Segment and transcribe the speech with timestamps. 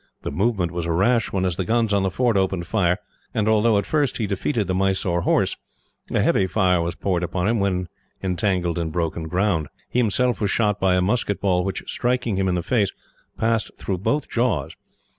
[0.23, 2.97] The movement was a rash one, as the guns on the fort opened fire,
[3.35, 5.57] and although at first he defeated the Mysore horse,
[6.09, 7.87] a heavy fire was poured upon him, when
[8.23, 9.67] entangled in broken ground.
[9.91, 12.89] He himself was shot by a musket ball which, striking him in the face,
[13.37, 14.75] passed through both jaws.